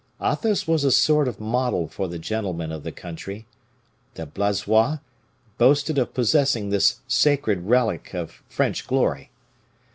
Athos 0.19 0.65
was 0.65 0.83
a 0.83 0.91
sort 0.91 1.27
of 1.27 1.39
model 1.39 1.87
for 1.87 2.07
the 2.07 2.17
gentlemen 2.17 2.71
of 2.71 2.81
the 2.81 2.91
country; 2.91 3.45
the 4.15 4.25
Blaisois 4.25 4.97
boasted 5.59 5.99
of 5.99 6.11
possessing 6.15 6.71
this 6.71 7.01
sacred 7.07 7.61
relic 7.67 8.11
of 8.15 8.41
French 8.49 8.87
glory. 8.87 9.29